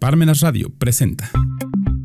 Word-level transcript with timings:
Parmenas 0.00 0.40
Radio 0.40 0.70
presenta 0.70 1.30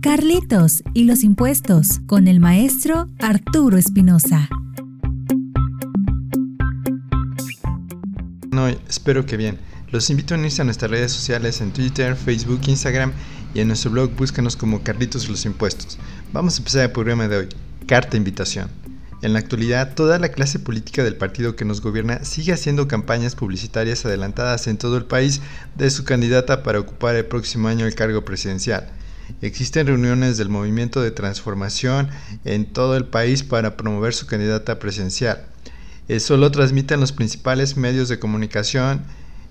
Carlitos 0.01 0.83
y 0.93 1.05
los 1.05 1.23
impuestos 1.23 2.01
con 2.05 2.27
el 2.27 2.41
maestro 2.41 3.07
Arturo 3.19 3.77
Espinosa. 3.77 4.49
No, 8.51 8.67
espero 8.67 9.25
que 9.25 9.37
bien. 9.37 9.59
Los 9.91 10.09
invito 10.09 10.35
a 10.35 10.37
unirse 10.37 10.61
a 10.61 10.65
nuestras 10.65 10.91
redes 10.91 11.13
sociales 11.13 11.61
en 11.61 11.71
Twitter, 11.71 12.17
Facebook, 12.17 12.59
Instagram 12.67 13.13
y 13.53 13.61
en 13.61 13.69
nuestro 13.69 13.91
blog 13.91 14.13
búscanos 14.13 14.57
como 14.57 14.83
Carlitos 14.83 15.29
y 15.29 15.31
los 15.31 15.45
impuestos. 15.45 15.97
Vamos 16.33 16.55
a 16.55 16.57
empezar 16.57 16.81
el 16.81 16.91
programa 16.91 17.29
de 17.29 17.37
hoy. 17.37 17.47
Carta 17.87 18.17
invitación. 18.17 18.67
En 19.21 19.33
la 19.33 19.39
actualidad, 19.39 19.95
toda 19.95 20.19
la 20.19 20.29
clase 20.29 20.59
política 20.59 21.03
del 21.03 21.15
partido 21.15 21.55
que 21.55 21.65
nos 21.65 21.81
gobierna 21.81 22.23
sigue 22.23 22.53
haciendo 22.53 22.87
campañas 22.87 23.35
publicitarias 23.35 24.05
adelantadas 24.05 24.67
en 24.67 24.77
todo 24.77 24.97
el 24.97 25.05
país 25.05 25.41
de 25.75 25.89
su 25.89 26.03
candidata 26.03 26.63
para 26.63 26.79
ocupar 26.79 27.15
el 27.15 27.25
próximo 27.25 27.67
año 27.67 27.85
el 27.85 27.95
cargo 27.95 28.25
presidencial. 28.25 28.91
Existen 29.41 29.87
reuniones 29.87 30.37
del 30.37 30.49
movimiento 30.49 31.01
de 31.01 31.11
transformación 31.11 32.09
en 32.43 32.65
todo 32.65 32.95
el 32.95 33.05
país 33.05 33.43
para 33.43 33.77
promover 33.77 34.13
su 34.13 34.27
candidata 34.27 34.79
presidencial. 34.79 35.45
Eso 36.07 36.37
lo 36.37 36.51
transmiten 36.51 36.99
los 36.99 37.11
principales 37.11 37.77
medios 37.77 38.09
de 38.09 38.19
comunicación 38.19 39.01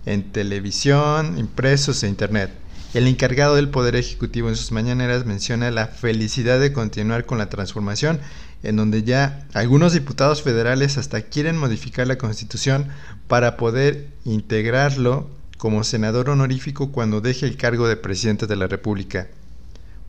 en 0.07 0.31
televisión, 0.31 1.39
impresos 1.39 2.03
e 2.03 2.09
internet. 2.09 2.51
El 2.93 3.09
encargado 3.09 3.57
del 3.57 3.71
Poder 3.71 3.97
Ejecutivo 3.97 4.49
en 4.49 4.55
sus 4.55 4.71
mañaneras 4.71 5.27
menciona 5.27 5.73
la 5.73 5.89
felicidad 5.89 6.61
de 6.61 6.73
continuar 6.73 7.27
con 7.27 7.39
la 7.39 7.49
transformación 7.49 8.21
en 8.65 8.77
donde 8.77 9.03
ya 9.03 9.47
algunos 9.53 9.93
diputados 9.93 10.43
federales 10.43 10.99
hasta 10.99 11.23
quieren 11.23 11.57
modificar 11.57 12.07
la 12.07 12.19
constitución 12.19 12.89
para 13.29 13.57
poder 13.57 14.09
integrarlo 14.25 15.29
como 15.59 15.85
senador 15.85 16.31
honorífico 16.31 16.91
cuando 16.91 17.21
deje 17.21 17.47
el 17.47 17.57
cargo 17.57 17.87
de 17.87 17.97
presidente 17.97 18.47
de 18.47 18.57
la 18.57 18.67
República. 18.67 19.29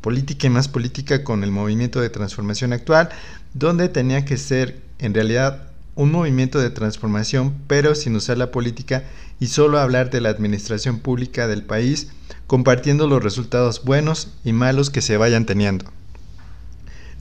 Política 0.01 0.47
y 0.47 0.49
más 0.49 0.67
política 0.67 1.23
con 1.23 1.43
el 1.43 1.51
movimiento 1.51 1.99
de 1.99 2.09
transformación 2.09 2.73
actual, 2.73 3.09
donde 3.53 3.89
tenía 3.89 4.25
que 4.25 4.37
ser 4.37 4.79
en 4.99 5.13
realidad 5.13 5.69
un 5.95 6.12
movimiento 6.12 6.59
de 6.59 6.69
transformación, 6.69 7.53
pero 7.67 7.95
sin 7.95 8.15
usar 8.15 8.37
la 8.37 8.51
política 8.51 9.03
y 9.40 9.47
solo 9.47 9.79
hablar 9.79 10.09
de 10.09 10.21
la 10.21 10.29
administración 10.29 10.99
pública 10.99 11.47
del 11.47 11.63
país, 11.63 12.09
compartiendo 12.47 13.07
los 13.07 13.23
resultados 13.23 13.84
buenos 13.84 14.29
y 14.43 14.53
malos 14.53 14.90
que 14.90 15.01
se 15.01 15.17
vayan 15.17 15.45
teniendo 15.45 15.85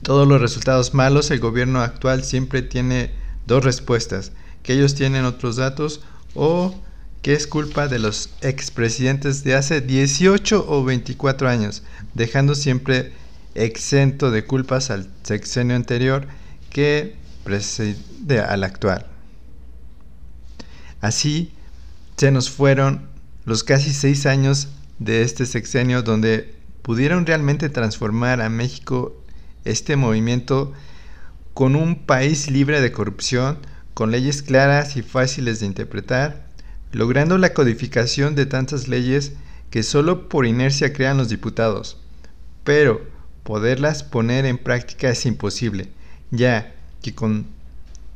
todos 0.01 0.27
los 0.27 0.41
resultados 0.41 0.93
malos, 0.93 1.31
el 1.31 1.39
gobierno 1.39 1.81
actual 1.81 2.23
siempre 2.23 2.61
tiene 2.61 3.11
dos 3.47 3.63
respuestas, 3.63 4.31
que 4.63 4.73
ellos 4.73 4.95
tienen 4.95 5.25
otros 5.25 5.55
datos 5.55 6.01
o 6.33 6.75
que 7.21 7.33
es 7.33 7.47
culpa 7.47 7.87
de 7.87 7.97
los 7.97 8.29
expresidentes 8.41 9.43
de 9.43 9.55
hace 9.55 9.81
18 9.81 10.65
o 10.67 10.83
24 10.83 11.49
años, 11.49 11.81
dejando 12.13 12.53
siempre 12.53 13.13
exento 13.55 14.29
de 14.29 14.45
culpas 14.45 14.91
al 14.91 15.09
sexenio 15.23 15.75
anterior 15.75 16.27
que 16.69 17.15
precede 17.43 18.39
al 18.41 18.63
actual. 18.63 19.07
Así 21.01 21.51
se 22.17 22.31
nos 22.31 22.49
fueron 22.49 23.07
los 23.45 23.63
casi 23.63 23.93
seis 23.93 24.25
años 24.25 24.67
de 24.99 25.21
este 25.21 25.45
sexenio 25.45 26.01
donde 26.01 26.53
pudieron 26.81 27.25
realmente 27.25 27.69
transformar 27.69 28.41
a 28.41 28.49
México 28.49 29.15
este 29.65 29.95
movimiento 29.95 30.73
con 31.53 31.75
un 31.75 32.05
país 32.05 32.49
libre 32.49 32.81
de 32.81 32.91
corrupción, 32.91 33.57
con 33.93 34.11
leyes 34.11 34.41
claras 34.43 34.97
y 34.97 35.01
fáciles 35.01 35.59
de 35.59 35.65
interpretar, 35.65 36.45
logrando 36.91 37.37
la 37.37 37.53
codificación 37.53 38.35
de 38.35 38.45
tantas 38.45 38.87
leyes 38.87 39.33
que 39.69 39.83
solo 39.83 40.29
por 40.29 40.45
inercia 40.45 40.93
crean 40.93 41.17
los 41.17 41.29
diputados. 41.29 41.97
Pero 42.63 43.01
poderlas 43.43 44.03
poner 44.03 44.45
en 44.45 44.57
práctica 44.57 45.09
es 45.09 45.25
imposible, 45.25 45.89
ya 46.31 46.73
que 47.01 47.13
con 47.13 47.45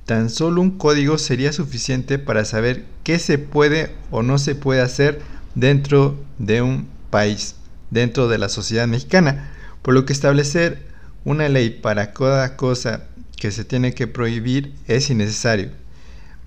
tan 0.05 0.29
solo 0.31 0.61
un 0.61 0.77
código 0.77 1.17
sería 1.17 1.53
suficiente 1.53 2.17
para 2.17 2.43
saber 2.43 2.85
qué 3.03 3.19
se 3.19 3.37
puede 3.37 3.95
o 4.09 4.23
no 4.23 4.39
se 4.39 4.55
puede 4.55 4.81
hacer 4.81 5.21
dentro 5.53 6.17
de 6.39 6.63
un 6.63 6.87
país, 7.11 7.55
dentro 7.91 8.27
de 8.27 8.39
la 8.39 8.49
sociedad 8.49 8.87
mexicana, 8.87 9.51
por 9.83 9.93
lo 9.93 10.05
que 10.05 10.13
establecer 10.13 10.88
una 11.25 11.49
ley 11.49 11.69
para 11.69 12.13
cada 12.13 12.55
cosa 12.55 13.07
que 13.37 13.51
se 13.51 13.65
tiene 13.65 13.93
que 13.93 14.07
prohibir 14.07 14.73
es 14.87 15.09
innecesario, 15.09 15.69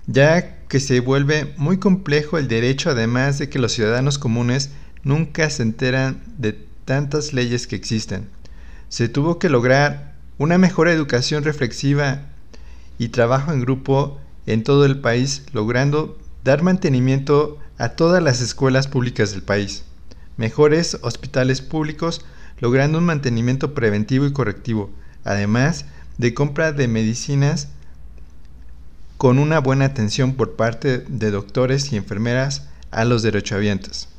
ya 0.07 0.59
que 0.67 0.79
se 0.79 0.99
vuelve 0.99 1.53
muy 1.57 1.77
complejo 1.77 2.37
el 2.37 2.47
derecho 2.47 2.89
además 2.89 3.39
de 3.39 3.49
que 3.49 3.59
los 3.59 3.73
ciudadanos 3.73 4.17
comunes 4.17 4.71
nunca 5.03 5.49
se 5.49 5.63
enteran 5.63 6.21
de 6.37 6.53
tantas 6.85 7.33
leyes 7.33 7.67
que 7.67 7.75
existen. 7.75 8.29
Se 8.89 9.09
tuvo 9.09 9.39
que 9.39 9.49
lograr 9.49 10.15
una 10.37 10.57
mejor 10.57 10.87
educación 10.87 11.43
reflexiva 11.43 12.21
y 12.97 13.09
trabajo 13.09 13.51
en 13.51 13.61
grupo 13.61 14.19
en 14.45 14.63
todo 14.63 14.85
el 14.85 14.99
país, 14.99 15.43
logrando 15.53 16.17
dar 16.43 16.63
mantenimiento 16.63 17.57
a 17.77 17.89
todas 17.89 18.21
las 18.21 18.41
escuelas 18.41 18.87
públicas 18.87 19.31
del 19.31 19.41
país, 19.41 19.83
mejores 20.37 20.97
hospitales 21.01 21.61
públicos, 21.61 22.25
logrando 22.59 22.97
un 22.97 23.05
mantenimiento 23.05 23.73
preventivo 23.73 24.25
y 24.25 24.33
correctivo, 24.33 24.89
además 25.23 25.85
de 26.17 26.33
compra 26.33 26.71
de 26.71 26.87
medicinas 26.87 27.69
con 29.17 29.39
una 29.39 29.59
buena 29.59 29.85
atención 29.85 30.33
por 30.33 30.55
parte 30.55 30.99
de 31.07 31.31
doctores 31.31 31.91
y 31.91 31.97
enfermeras 31.97 32.67
a 32.91 33.05
los 33.05 33.23
derechohabientes. 33.23 34.09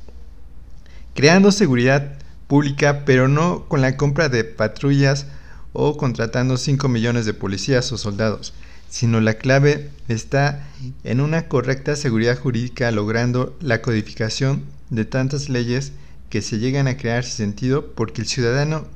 Creando 1.15 1.53
seguridad 1.53 2.19
pública, 2.47 3.05
pero 3.05 3.29
no 3.29 3.67
con 3.69 3.81
la 3.81 3.97
compra 3.97 4.29
de 4.29 4.45
patrullas 4.45 5.27
o 5.73 5.97
contratando 5.97 6.57
5 6.57 6.89
millones 6.89 7.27
de 7.27 7.35
policías 7.35 7.91
o 7.93 7.99
soldados, 7.99 8.55
sino 8.89 9.21
la 9.21 9.35
clave 9.35 9.91
está 10.09 10.67
en 11.03 11.21
una 11.21 11.49
correcta 11.49 11.97
seguridad 11.97 12.39
jurídica 12.39 12.91
logrando 12.91 13.57
la 13.61 13.83
codificación 13.83 14.65
de 14.91 15.05
tantas 15.05 15.49
leyes 15.49 15.93
que 16.35 16.43
se 16.43 16.59
llegan 16.59 16.89
a 16.89 16.97
crear 16.97 17.23
sentido 17.23 17.95
porque 17.95 18.21
el 18.21 18.27
ciudadano 18.27 18.89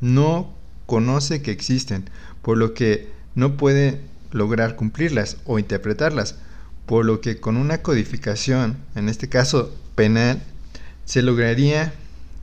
no 0.00 0.54
conoce 0.86 1.42
que 1.42 1.50
existen, 1.50 2.08
por 2.40 2.56
lo 2.56 2.72
que 2.72 3.08
no 3.34 3.56
puede 3.56 4.00
lograr 4.30 4.76
cumplirlas 4.76 5.38
o 5.44 5.58
interpretarlas, 5.58 6.36
por 6.86 7.04
lo 7.04 7.20
que 7.20 7.40
con 7.40 7.56
una 7.56 7.78
codificación, 7.78 8.76
en 8.94 9.08
este 9.08 9.28
caso 9.28 9.74
penal, 9.96 10.40
se 11.04 11.22
lograría 11.22 11.92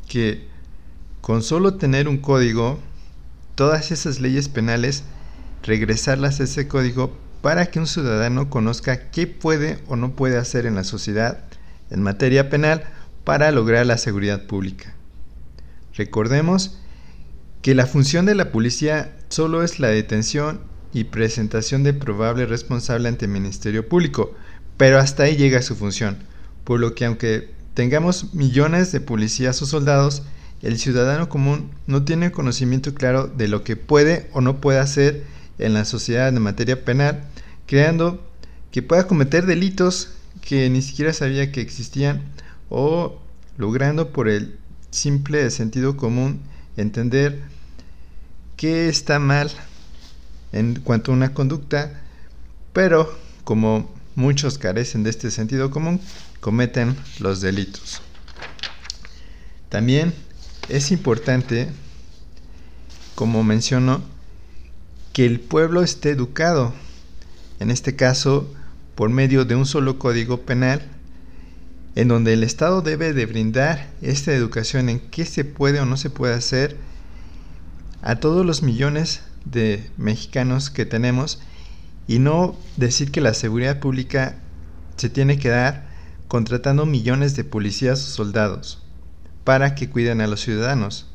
que 0.10 0.46
con 1.22 1.42
solo 1.42 1.76
tener 1.76 2.10
un 2.10 2.18
código, 2.18 2.82
todas 3.56 3.94
esas 3.94 4.20
leyes 4.20 4.50
penales, 4.50 5.06
regresarlas 5.64 6.42
a 6.42 6.44
ese 6.44 6.68
código 6.68 7.18
para 7.42 7.68
que 7.68 7.80
un 7.80 7.88
ciudadano 7.88 8.50
conozca 8.50 9.12
qué 9.12 9.28
puede 9.28 9.80
o 9.88 9.96
no 9.96 10.12
puede 10.12 10.36
hacer 10.36 10.66
en 10.66 10.76
la 10.76 10.84
sociedad 10.84 11.46
en 11.90 12.02
materia 12.02 12.50
penal 12.50 12.84
para 13.26 13.52
lograr 13.52 13.86
la 13.86 13.98
seguridad 13.98 14.46
pública. 14.46 14.94
Recordemos 15.96 16.78
que 17.62 17.76
la 17.76 17.88
función 17.88 18.26
de 18.26 18.36
la 18.36 18.52
policía 18.52 19.18
solo 19.30 19.64
es 19.64 19.80
la 19.80 19.88
detención 19.88 20.62
y 20.94 21.06
presentación 21.06 21.84
de 21.84 21.94
probable 21.94 22.46
responsable 22.46 23.10
ante 23.10 23.26
el 23.26 23.32
Ministerio 23.32 23.90
Público, 23.90 24.34
pero 24.78 25.00
hasta 25.00 25.24
ahí 25.24 25.36
llega 25.36 25.62
su 25.62 25.76
función, 25.76 26.18
por 26.64 26.80
lo 26.80 26.96
que 26.96 27.06
aunque 27.06 27.50
tengamos 27.74 28.34
millones 28.34 28.92
de 28.92 29.02
policías 29.02 29.62
o 29.62 29.66
soldados, 29.66 30.24
el 30.62 30.78
ciudadano 30.80 31.28
común 31.28 31.72
no 31.88 32.04
tiene 32.06 32.32
conocimiento 32.32 32.94
claro 32.94 33.28
de 33.28 33.48
lo 33.48 33.64
que 33.64 33.76
puede 33.76 34.30
o 34.32 34.42
no 34.42 34.62
puede 34.62 34.80
hacer 34.80 35.24
en 35.58 35.74
la 35.74 35.86
sociedad 35.86 36.30
en 36.30 36.42
materia 36.42 36.86
penal, 36.86 37.26
creando 37.66 38.26
que 38.72 38.82
pueda 38.82 39.08
cometer 39.08 39.46
delitos 39.46 40.12
que 40.42 40.70
ni 40.70 40.82
siquiera 40.82 41.14
sabía 41.14 41.52
que 41.52 41.62
existían 41.62 42.22
o 42.70 43.20
logrando 43.58 44.12
por 44.12 44.28
el 44.28 44.60
simple 44.92 45.50
sentido 45.52 45.98
común 45.98 46.42
entender 46.78 47.42
qué 48.58 48.90
está 48.90 49.20
mal 49.20 49.52
en 50.52 50.80
cuanto 50.80 51.12
a 51.12 51.16
una 51.16 51.34
conducta, 51.34 52.02
pero 52.74 53.18
como 53.44 53.94
muchos 54.16 54.58
carecen 54.58 55.04
de 55.04 55.10
este 55.10 55.32
sentido 55.32 55.70
común, 55.70 56.00
cometen 56.40 56.96
los 57.20 57.42
delitos. 57.42 58.02
También 59.70 60.14
es 60.70 60.92
importante, 60.92 61.70
como 63.16 63.44
menciono, 63.44 64.02
que 65.12 65.26
el 65.26 65.40
pueblo 65.40 65.84
esté 65.84 66.10
educado, 66.12 66.74
en 67.60 67.72
este 67.72 67.96
caso 67.96 68.54
por 68.96 69.10
medio 69.10 69.46
de 69.46 69.56
un 69.56 69.66
solo 69.66 70.00
código 70.00 70.42
penal 70.42 70.82
en 71.96 72.10
donde 72.10 72.34
el 72.34 72.44
Estado 72.44 72.82
debe 72.82 73.14
de 73.14 73.26
brindar 73.26 73.90
esta 74.02 74.34
educación 74.34 74.90
en 74.90 75.00
qué 75.00 75.26
se 75.26 75.46
puede 75.46 75.80
o 75.80 75.86
no 75.86 75.96
se 75.98 76.10
puede 76.10 76.34
hacer 76.34 76.78
a 78.02 78.18
todos 78.18 78.46
los 78.46 78.62
millones 78.62 79.22
de 79.46 79.90
mexicanos 79.98 80.70
que 80.70 80.86
tenemos 80.86 81.40
y 82.08 82.20
no 82.20 82.56
decir 82.78 83.12
que 83.12 83.22
la 83.22 83.34
seguridad 83.34 83.80
pública 83.80 84.36
se 84.98 85.10
tiene 85.10 85.40
que 85.40 85.50
dar 85.50 85.88
contratando 86.28 86.86
millones 86.86 87.36
de 87.36 87.44
policías 87.44 88.00
o 88.04 88.12
soldados, 88.12 88.82
para 89.44 89.76
que 89.76 89.90
cuiden 89.90 90.22
a 90.22 90.28
los 90.28 90.42
ciudadanos, 90.42 91.08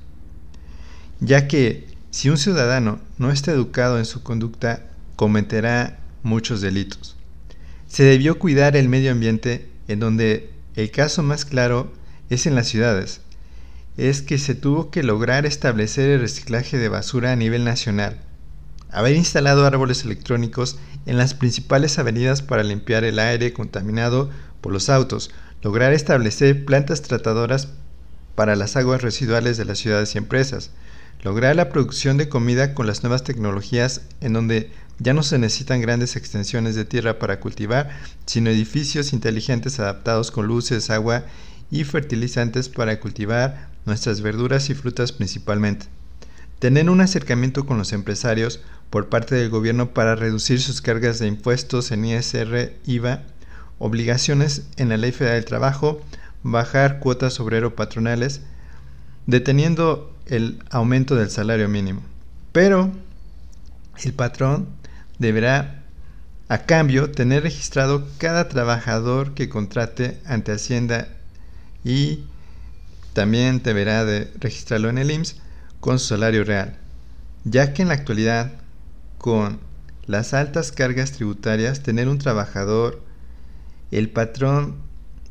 ya 1.21 1.47
que 1.47 1.87
si 2.11 2.31
un 2.31 2.39
ciudadano 2.39 3.01
no 3.19 3.31
está 3.31 3.53
educado 3.53 3.99
en 3.99 4.05
su 4.05 4.23
conducta, 4.23 4.87
cometerá 5.17 6.01
muchos 6.23 6.61
delitos. 6.61 7.17
Se 7.87 8.05
debió 8.05 8.39
cuidar 8.39 8.77
el 8.77 8.89
medio 8.89 9.13
ambiente 9.13 9.69
en 9.89 10.01
donde 10.01 10.51
el 10.77 10.91
caso 10.91 11.23
más 11.23 11.45
claro 11.45 11.93
es 12.29 12.47
en 12.47 12.55
las 12.55 12.69
ciudades. 12.69 13.21
Es 13.97 14.23
que 14.23 14.39
se 14.39 14.55
tuvo 14.55 14.91
que 14.91 15.03
lograr 15.03 15.47
establecer 15.47 16.11
el 16.11 16.21
reciclaje 16.21 16.79
de 16.79 16.89
basura 16.89 17.33
a 17.33 17.37
nivel 17.37 17.65
nacional. 17.65 18.21
Haber 18.91 19.15
instalado 19.17 19.67
árboles 19.67 20.05
electrónicos 20.05 20.79
en 21.07 21.17
las 21.17 21.35
principales 21.35 21.99
avenidas 21.99 22.43
para 22.43 22.63
limpiar 22.63 23.05
el 23.05 23.19
aire 23.19 23.53
contaminado 23.53 24.31
por 24.61 24.73
los 24.73 24.89
autos. 24.89 25.31
Lograr 25.63 25.93
establecer 25.93 26.65
plantas 26.65 27.03
tratadoras 27.03 27.69
para 28.35 28.57
las 28.57 28.77
aguas 28.77 29.03
residuales 29.03 29.57
de 29.57 29.65
las 29.65 29.79
ciudades 29.79 30.15
y 30.15 30.19
empresas. 30.19 30.71
Lograr 31.23 31.57
la 31.57 31.69
producción 31.69 32.17
de 32.17 32.29
comida 32.29 32.75
con 32.75 32.87
las 32.87 33.03
nuevas 33.03 33.25
tecnologías 33.25 34.03
en 34.21 34.33
donde 34.33 34.71
ya 35.01 35.15
no 35.15 35.23
se 35.23 35.39
necesitan 35.39 35.81
grandes 35.81 36.15
extensiones 36.15 36.75
de 36.77 36.85
tierra 36.85 37.19
para 37.19 37.41
cultivar, 37.41 37.91
sino 38.27 38.51
edificios 38.51 39.13
inteligentes 39.13 39.81
adaptados 39.81 40.31
con 40.31 40.47
luces, 40.47 40.91
agua 40.91 41.25
y 41.71 41.85
fertilizantes 41.85 42.69
para 42.69 43.01
cultivar 43.01 43.69
nuestras 43.87 44.21
verduras 44.21 44.69
y 44.69 44.75
frutas 44.75 45.13
principalmente. 45.13 45.87
Tener 46.59 46.91
un 46.91 47.01
acercamiento 47.01 47.65
con 47.65 47.79
los 47.79 47.95
empresarios 47.95 48.61
por 48.91 49.09
parte 49.09 49.35
del 49.35 49.49
gobierno 49.49 49.95
para 49.95 50.17
reducir 50.17 50.61
sus 50.61 50.83
cargas 50.83 51.19
de 51.19 51.29
impuestos 51.29 51.91
en 51.93 52.05
ISR, 52.05 52.75
IVA, 52.85 53.23
obligaciones 53.79 54.67
en 54.77 54.91
la 54.91 54.99
Ley 54.99 55.13
Federal 55.13 55.37
del 55.37 55.47
Trabajo, 55.47 56.03
bajar 56.43 57.01
cuotas 57.01 57.41
obrero 57.41 57.75
patronales, 57.75 58.43
deteniendo 59.27 60.15
el 60.27 60.63
aumento 60.71 61.17
del 61.17 61.31
salario 61.31 61.69
mínimo. 61.71 62.03
Pero 62.53 62.93
el 64.05 64.13
patrón 64.13 64.69
deberá 65.21 65.85
a 66.49 66.59
cambio 66.59 67.13
tener 67.13 67.45
registrado 67.45 68.09
cada 68.19 68.49
trabajador 68.49 69.35
que 69.35 69.49
contrate 69.49 70.19
ante 70.25 70.51
Hacienda 70.51 71.07
y 71.85 72.25
también 73.13 73.63
deberá 73.63 74.05
de 74.05 74.33
registrarlo 74.41 74.89
en 74.89 74.99
el 74.99 75.13
IMSS 75.13 75.37
con 75.79 76.01
su 76.01 76.07
salario 76.09 76.43
real, 76.43 76.77
ya 77.45 77.73
que 77.73 77.83
en 77.83 77.89
la 77.89 77.95
actualidad 77.95 78.53
con 79.19 79.61
las 80.07 80.35
altas 80.35 80.73
cargas 80.73 81.13
tributarias 81.13 81.83
tener 81.83 82.09
un 82.09 82.19
trabajador 82.19 83.01
el 83.91 84.09
patrón 84.09 84.77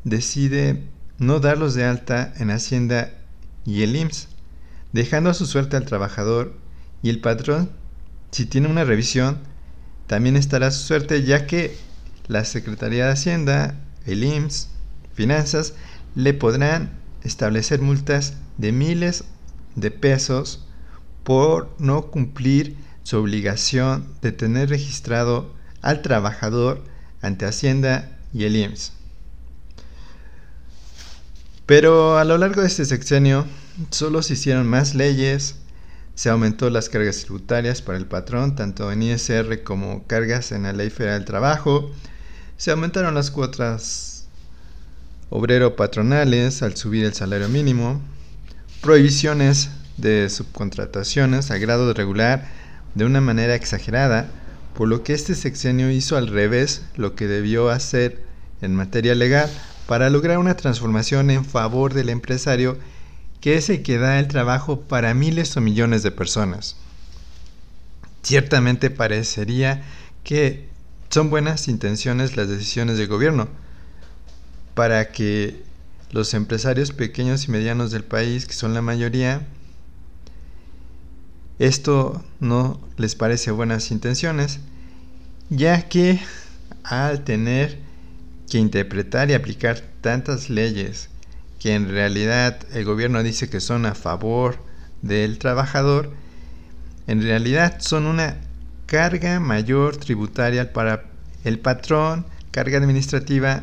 decide 0.04 0.82
no 1.18 1.40
darlos 1.40 1.74
de 1.74 1.84
alta 1.84 2.32
en 2.38 2.50
Hacienda 2.50 3.10
y 3.66 3.82
el 3.82 3.96
IMSS, 3.96 4.28
dejando 4.92 5.30
a 5.30 5.34
su 5.34 5.46
suerte 5.46 5.76
al 5.76 5.84
trabajador 5.84 6.54
y 7.02 7.10
el 7.10 7.20
patrón, 7.20 7.70
si 8.30 8.46
tiene 8.46 8.68
una 8.68 8.84
revisión, 8.84 9.38
también 10.10 10.34
estará 10.34 10.72
su 10.72 10.88
suerte 10.88 11.22
ya 11.22 11.46
que 11.46 11.76
la 12.26 12.44
Secretaría 12.44 13.06
de 13.06 13.12
Hacienda, 13.12 13.76
el 14.06 14.24
IMSS, 14.24 14.68
Finanzas, 15.14 15.74
le 16.16 16.34
podrán 16.34 16.90
establecer 17.22 17.80
multas 17.80 18.32
de 18.58 18.72
miles 18.72 19.22
de 19.76 19.92
pesos 19.92 20.66
por 21.22 21.72
no 21.78 22.10
cumplir 22.10 22.74
su 23.04 23.18
obligación 23.18 24.04
de 24.20 24.32
tener 24.32 24.70
registrado 24.70 25.54
al 25.80 26.02
trabajador 26.02 26.82
ante 27.22 27.46
Hacienda 27.46 28.10
y 28.34 28.46
el 28.46 28.56
IMSS. 28.56 28.92
Pero 31.66 32.18
a 32.18 32.24
lo 32.24 32.36
largo 32.36 32.62
de 32.62 32.66
este 32.66 32.84
sexenio 32.84 33.46
solo 33.90 34.22
se 34.22 34.32
hicieron 34.32 34.66
más 34.66 34.96
leyes, 34.96 35.54
se 36.20 36.28
aumentó 36.28 36.68
las 36.68 36.90
cargas 36.90 37.22
tributarias 37.22 37.80
para 37.80 37.96
el 37.96 38.04
patrón, 38.04 38.54
tanto 38.54 38.92
en 38.92 39.02
ISR 39.02 39.62
como 39.62 40.06
cargas 40.06 40.52
en 40.52 40.64
la 40.64 40.74
Ley 40.74 40.90
Federal 40.90 41.20
del 41.20 41.24
Trabajo. 41.24 41.90
Se 42.58 42.70
aumentaron 42.70 43.14
las 43.14 43.30
cuotas 43.30 44.26
obrero-patronales 45.30 46.62
al 46.62 46.76
subir 46.76 47.06
el 47.06 47.14
salario 47.14 47.48
mínimo. 47.48 48.02
Prohibiciones 48.82 49.70
de 49.96 50.28
subcontrataciones 50.28 51.50
a 51.50 51.56
grado 51.56 51.88
de 51.88 51.94
regular 51.94 52.46
de 52.94 53.06
una 53.06 53.22
manera 53.22 53.54
exagerada, 53.54 54.28
por 54.74 54.88
lo 54.88 55.02
que 55.02 55.14
este 55.14 55.34
sexenio 55.34 55.90
hizo 55.90 56.18
al 56.18 56.26
revés 56.26 56.82
lo 56.96 57.14
que 57.14 57.28
debió 57.28 57.70
hacer 57.70 58.22
en 58.60 58.74
materia 58.74 59.14
legal 59.14 59.48
para 59.86 60.10
lograr 60.10 60.36
una 60.36 60.54
transformación 60.54 61.30
en 61.30 61.46
favor 61.46 61.94
del 61.94 62.10
empresario 62.10 62.76
que 63.40 63.56
es 63.56 63.70
el 63.70 63.82
que 63.82 63.98
da 63.98 64.18
el 64.18 64.28
trabajo 64.28 64.80
para 64.82 65.14
miles 65.14 65.56
o 65.56 65.60
millones 65.60 66.02
de 66.02 66.10
personas. 66.10 66.76
Ciertamente 68.22 68.90
parecería 68.90 69.82
que 70.24 70.68
son 71.08 71.30
buenas 71.30 71.68
intenciones 71.68 72.36
las 72.36 72.48
decisiones 72.48 72.98
del 72.98 73.08
gobierno 73.08 73.48
para 74.74 75.10
que 75.10 75.62
los 76.12 76.34
empresarios 76.34 76.92
pequeños 76.92 77.46
y 77.46 77.50
medianos 77.50 77.90
del 77.90 78.04
país, 78.04 78.46
que 78.46 78.52
son 78.52 78.74
la 78.74 78.82
mayoría, 78.82 79.46
esto 81.58 82.24
no 82.40 82.80
les 82.96 83.14
parece 83.14 83.50
buenas 83.50 83.90
intenciones, 83.90 84.60
ya 85.50 85.88
que 85.88 86.20
al 86.82 87.22
tener 87.24 87.78
que 88.48 88.58
interpretar 88.58 89.30
y 89.30 89.34
aplicar 89.34 89.80
tantas 90.00 90.48
leyes 90.48 91.09
que 91.60 91.74
en 91.74 91.88
realidad 91.88 92.58
el 92.72 92.84
gobierno 92.84 93.22
dice 93.22 93.48
que 93.48 93.60
son 93.60 93.86
a 93.86 93.94
favor 93.94 94.58
del 95.02 95.38
trabajador, 95.38 96.10
en 97.06 97.22
realidad 97.22 97.80
son 97.80 98.06
una 98.06 98.38
carga 98.86 99.38
mayor 99.40 99.98
tributaria 99.98 100.72
para 100.72 101.04
el 101.44 101.58
patrón, 101.58 102.26
carga 102.50 102.78
administrativa 102.78 103.62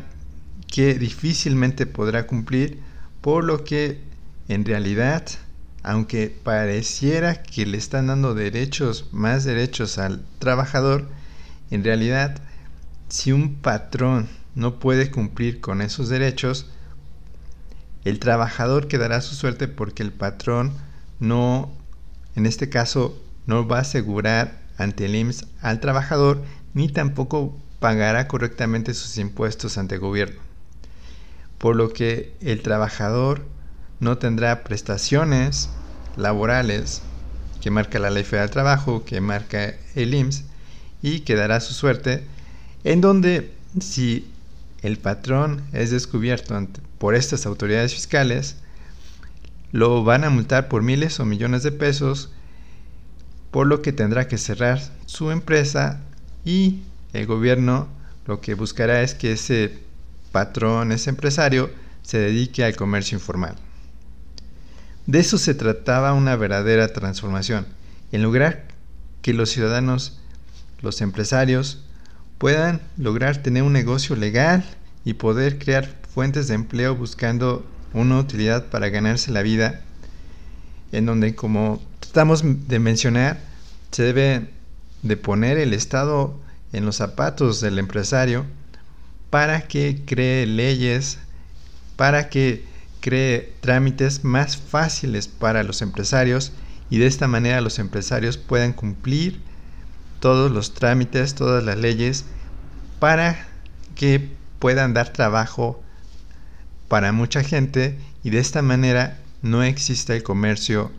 que 0.68 0.94
difícilmente 0.94 1.86
podrá 1.86 2.26
cumplir, 2.26 2.80
por 3.20 3.44
lo 3.44 3.64
que 3.64 4.00
en 4.48 4.64
realidad, 4.64 5.24
aunque 5.82 6.28
pareciera 6.42 7.42
que 7.42 7.66
le 7.66 7.78
están 7.78 8.06
dando 8.06 8.34
derechos, 8.34 9.08
más 9.10 9.44
derechos 9.44 9.98
al 9.98 10.24
trabajador, 10.38 11.08
en 11.70 11.82
realidad, 11.82 12.40
si 13.08 13.32
un 13.32 13.56
patrón 13.56 14.28
no 14.54 14.78
puede 14.78 15.10
cumplir 15.10 15.60
con 15.60 15.82
esos 15.82 16.08
derechos, 16.08 16.66
el 18.04 18.18
trabajador 18.18 18.88
quedará 18.88 19.20
su 19.20 19.34
suerte 19.34 19.68
porque 19.68 20.02
el 20.02 20.12
patrón 20.12 20.72
no, 21.20 21.70
en 22.36 22.46
este 22.46 22.68
caso, 22.68 23.20
no 23.46 23.66
va 23.66 23.78
a 23.78 23.82
asegurar 23.82 24.60
ante 24.76 25.06
el 25.06 25.16
IMSS 25.16 25.46
al 25.60 25.80
trabajador 25.80 26.42
ni 26.74 26.88
tampoco 26.88 27.56
pagará 27.80 28.28
correctamente 28.28 28.94
sus 28.94 29.18
impuestos 29.18 29.78
ante 29.78 29.96
el 29.96 30.00
gobierno. 30.00 30.40
Por 31.58 31.74
lo 31.76 31.92
que 31.92 32.34
el 32.40 32.62
trabajador 32.62 33.44
no 34.00 34.18
tendrá 34.18 34.62
prestaciones 34.62 35.70
laborales 36.16 37.02
que 37.60 37.70
marca 37.70 37.98
la 37.98 38.10
Ley 38.10 38.22
Federal 38.22 38.46
del 38.46 38.52
Trabajo, 38.52 39.04
que 39.04 39.20
marca 39.20 39.74
el 39.94 40.14
IMSS, 40.14 40.44
y 41.02 41.20
quedará 41.20 41.60
su 41.60 41.74
suerte, 41.74 42.24
en 42.84 43.00
donde 43.00 43.52
si 43.80 44.30
el 44.82 44.98
patrón 44.98 45.62
es 45.72 45.90
descubierto 45.90 46.56
ante 46.56 46.80
por 46.98 47.14
estas 47.14 47.46
autoridades 47.46 47.94
fiscales, 47.94 48.56
lo 49.72 50.02
van 50.04 50.24
a 50.24 50.30
multar 50.30 50.68
por 50.68 50.82
miles 50.82 51.20
o 51.20 51.24
millones 51.24 51.62
de 51.62 51.72
pesos, 51.72 52.30
por 53.50 53.66
lo 53.66 53.82
que 53.82 53.92
tendrá 53.92 54.28
que 54.28 54.38
cerrar 54.38 54.80
su 55.06 55.30
empresa 55.30 56.00
y 56.44 56.80
el 57.12 57.26
gobierno 57.26 57.88
lo 58.26 58.40
que 58.40 58.54
buscará 58.54 59.02
es 59.02 59.14
que 59.14 59.32
ese 59.32 59.78
patrón, 60.32 60.92
ese 60.92 61.10
empresario, 61.10 61.70
se 62.02 62.18
dedique 62.18 62.64
al 62.64 62.76
comercio 62.76 63.16
informal. 63.16 63.56
De 65.06 65.20
eso 65.20 65.38
se 65.38 65.54
trataba 65.54 66.12
una 66.12 66.36
verdadera 66.36 66.92
transformación, 66.92 67.66
en 68.12 68.22
lograr 68.22 68.66
que 69.22 69.32
los 69.32 69.50
ciudadanos, 69.50 70.18
los 70.82 71.00
empresarios, 71.00 71.84
puedan 72.36 72.82
lograr 72.96 73.38
tener 73.38 73.62
un 73.62 73.72
negocio 73.72 74.14
legal 74.16 74.64
y 75.04 75.14
poder 75.14 75.58
crear 75.58 75.98
fuentes 76.18 76.48
de 76.48 76.54
empleo 76.56 76.96
buscando 76.96 77.64
una 77.92 78.18
utilidad 78.18 78.70
para 78.70 78.88
ganarse 78.88 79.30
la 79.30 79.42
vida, 79.42 79.82
en 80.90 81.06
donde 81.06 81.36
como 81.36 81.80
tratamos 82.00 82.42
de 82.44 82.80
mencionar, 82.80 83.38
se 83.92 84.02
debe 84.02 84.50
de 85.04 85.16
poner 85.16 85.58
el 85.58 85.72
Estado 85.72 86.36
en 86.72 86.84
los 86.84 86.96
zapatos 86.96 87.60
del 87.60 87.78
empresario 87.78 88.46
para 89.30 89.68
que 89.68 90.02
cree 90.06 90.44
leyes, 90.46 91.18
para 91.94 92.28
que 92.30 92.64
cree 92.98 93.54
trámites 93.60 94.24
más 94.24 94.56
fáciles 94.56 95.28
para 95.28 95.62
los 95.62 95.82
empresarios 95.82 96.50
y 96.90 96.98
de 96.98 97.06
esta 97.06 97.28
manera 97.28 97.60
los 97.60 97.78
empresarios 97.78 98.38
puedan 98.38 98.72
cumplir 98.72 99.40
todos 100.18 100.50
los 100.50 100.74
trámites, 100.74 101.36
todas 101.36 101.62
las 101.62 101.78
leyes 101.78 102.24
para 102.98 103.46
que 103.94 104.28
puedan 104.58 104.94
dar 104.94 105.12
trabajo 105.12 105.80
para 106.88 107.12
mucha 107.12 107.42
gente 107.44 107.98
y 108.24 108.30
de 108.30 108.38
esta 108.38 108.62
manera 108.62 109.18
no 109.42 109.62
exista 109.62 110.14
el 110.14 110.22
comercio 110.22 110.90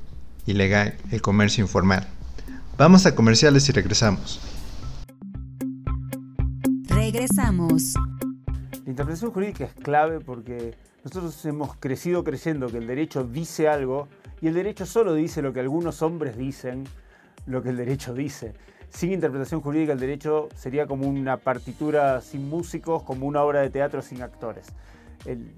ilegal, 0.45 0.95
el 1.11 1.21
comercio 1.21 1.63
informal. 1.63 2.07
Vamos 2.77 3.05
a 3.05 3.15
comerciales 3.15 3.67
y 3.67 3.71
regresamos. 3.71 4.39
Regresamos. 6.87 7.93
La 8.71 8.89
interpretación 8.89 9.31
jurídica 9.31 9.65
es 9.65 9.73
clave 9.73 10.19
porque 10.19 10.75
nosotros 11.03 11.43
hemos 11.45 11.75
crecido 11.75 12.23
creyendo 12.23 12.67
que 12.67 12.77
el 12.77 12.87
derecho 12.87 13.23
dice 13.23 13.67
algo 13.67 14.07
y 14.41 14.47
el 14.47 14.53
derecho 14.53 14.85
solo 14.85 15.13
dice 15.13 15.41
lo 15.41 15.53
que 15.53 15.59
algunos 15.59 16.01
hombres 16.01 16.37
dicen, 16.37 16.85
lo 17.45 17.61
que 17.61 17.69
el 17.69 17.77
derecho 17.77 18.13
dice. 18.13 18.53
Sin 18.89 19.11
interpretación 19.11 19.61
jurídica 19.61 19.93
el 19.93 19.99
derecho 19.99 20.49
sería 20.55 20.87
como 20.87 21.07
una 21.07 21.37
partitura 21.37 22.21
sin 22.21 22.47
músicos, 22.49 23.03
como 23.03 23.27
una 23.27 23.43
obra 23.43 23.61
de 23.61 23.69
teatro 23.69 24.01
sin 24.01 24.21
actores. 24.21 24.67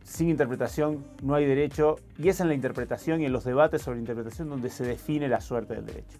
Sin 0.03 0.30
interpretación 0.30 1.06
no 1.22 1.36
hay 1.36 1.46
derecho 1.46 1.98
y 2.18 2.30
es 2.30 2.39
en 2.39 2.48
la 2.48 2.56
interpretación 2.56 3.22
y 3.22 3.25
en 3.25 3.34
los 3.34 3.44
debates 3.44 3.82
sobre 3.82 4.00
interpretación 4.00 4.50
donde 4.50 4.70
se 4.70 4.84
define 4.84 5.27
la 5.27 5.41
suerte 5.41 5.75
del 5.75 5.86
derecho. 5.86 6.18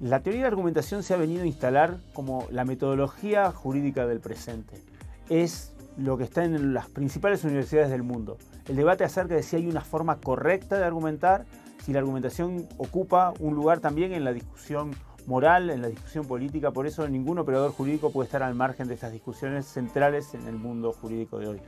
La 0.00 0.22
teoría 0.22 0.42
de 0.42 0.48
argumentación 0.48 1.02
se 1.02 1.14
ha 1.14 1.16
venido 1.16 1.42
a 1.42 1.46
instalar 1.46 1.98
como 2.12 2.46
la 2.52 2.64
metodología 2.64 3.50
jurídica 3.50 4.06
del 4.06 4.20
presente. 4.20 4.80
Es 5.28 5.74
lo 5.96 6.16
que 6.16 6.22
está 6.22 6.44
en 6.44 6.72
las 6.72 6.88
principales 6.88 7.42
universidades 7.42 7.90
del 7.90 8.04
mundo. 8.04 8.38
El 8.68 8.76
debate 8.76 9.02
acerca 9.02 9.34
de 9.34 9.42
si 9.42 9.56
hay 9.56 9.66
una 9.66 9.80
forma 9.80 10.20
correcta 10.20 10.78
de 10.78 10.84
argumentar, 10.84 11.46
si 11.84 11.92
la 11.92 11.98
argumentación 11.98 12.68
ocupa 12.76 13.34
un 13.40 13.56
lugar 13.56 13.80
también 13.80 14.12
en 14.12 14.22
la 14.22 14.32
discusión 14.32 14.92
moral, 15.28 15.68
en 15.68 15.82
la 15.82 15.88
discusión 15.88 16.26
política. 16.26 16.70
Por 16.70 16.86
eso 16.86 17.06
ningún 17.06 17.38
operador 17.38 17.72
jurídico 17.72 18.10
puede 18.10 18.26
estar 18.26 18.42
al 18.42 18.54
margen 18.54 18.88
de 18.88 18.94
estas 18.94 19.12
discusiones 19.12 19.66
centrales 19.66 20.32
en 20.32 20.46
el 20.46 20.56
mundo 20.56 20.92
jurídico 20.92 21.38
de 21.38 21.48
hoy. 21.48 21.60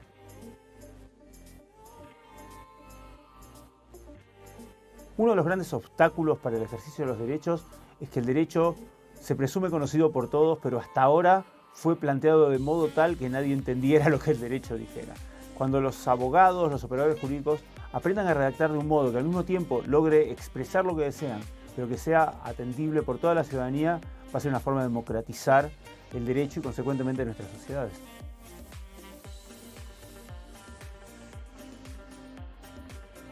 Uno 5.19 5.33
de 5.33 5.37
los 5.37 5.45
grandes 5.45 5.75
obstáculos 5.75 6.39
para 6.39 6.57
el 6.57 6.63
ejercicio 6.63 7.05
de 7.05 7.11
los 7.11 7.21
derechos 7.21 7.67
es 8.01 8.09
que 8.09 8.21
el 8.21 8.27
derecho 8.27 8.77
se 9.21 9.37
presume 9.37 9.69
conocido 9.69 10.11
por 10.11 10.31
todos, 10.31 10.59
pero 10.63 10.79
hasta 10.79 11.03
ahora 11.03 11.45
fue 11.75 11.97
planteado 11.97 12.49
de 12.49 12.59
modo 12.59 12.89
tal 12.89 13.19
que 13.19 13.29
nadie 13.29 13.53
entendiera 13.53 14.09
lo 14.09 14.19
que 14.19 14.31
el 14.31 14.41
derecho 14.41 14.79
dijera. 14.79 15.13
Cuando 15.59 15.83
los 15.83 16.09
abogados, 16.09 16.73
los 16.73 16.83
operadores 16.83 17.21
jurídicos 17.21 17.61
aprendan 17.93 18.27
a 18.27 18.33
redactar 18.33 18.73
de 18.73 18.79
un 18.79 18.89
modo 18.89 19.13
que 19.13 19.19
al 19.19 19.25
mismo 19.25 19.45
tiempo 19.45 19.83
logre 19.87 20.31
expresar 20.31 20.87
lo 20.87 20.97
que 20.97 21.03
desean, 21.03 21.43
pero 21.75 21.89
que 21.89 21.97
sea 21.97 22.35
atendible 22.45 23.03
por 23.03 23.19
toda 23.19 23.35
la 23.35 23.45
ciudadanía, 23.45 24.01
va 24.35 24.39
a 24.39 24.41
ser 24.41 24.51
una 24.51 24.61
forma 24.61 24.81
de 24.81 24.89
democratizar 24.89 25.71
el 26.15 26.27
derecho 26.27 26.61
y 26.61 26.63
consecuentemente 26.63 27.25
nuestras 27.25 27.51
sociedades. 27.51 27.93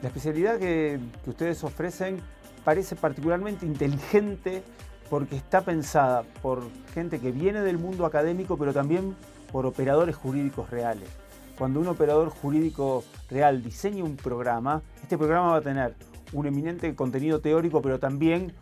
La 0.03 0.09
especialidad 0.09 0.59
que, 0.59 1.01
que 1.25 1.31
ustedes 1.31 1.65
ofrecen 1.65 2.21
parece 2.65 2.95
particularmente 2.95 3.67
inteligente 3.67 4.63
porque 5.11 5.37
está 5.37 5.63
pensada 5.63 6.23
por 6.43 6.63
gente 6.95 7.19
que 7.19 7.33
viene 7.33 7.63
del 7.63 7.79
mundo 7.79 8.05
académico, 8.07 8.57
pero 8.57 8.73
también 8.73 9.17
por 9.51 9.67
operadores 9.67 10.17
jurídicos 10.17 10.71
reales. 10.71 11.09
Cuando 11.57 11.81
un 11.81 11.89
operador 11.89 12.29
jurídico 12.29 13.05
real 13.31 13.63
diseña 13.63 14.05
un 14.05 14.17
programa, 14.17 14.83
este 15.03 15.19
programa 15.19 15.53
va 15.53 15.57
a 15.57 15.61
tener 15.61 15.95
un 16.33 16.47
eminente 16.47 16.95
contenido 16.95 17.41
teórico, 17.41 17.83
pero 17.83 17.99
también 17.99 18.53